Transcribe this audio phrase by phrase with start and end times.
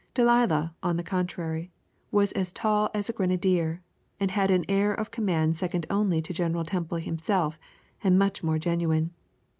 [0.15, 1.69] Delilah, on the contrary,
[2.09, 3.83] was as tall as a grenadier,
[4.19, 7.59] and had an air of command second only to General Temple himself
[8.03, 9.11] and much more genuine.